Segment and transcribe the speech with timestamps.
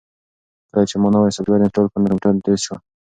[0.69, 2.75] کله چې ما نوی سافټویر انسټال کړ نو کمپیوټر تېز شو.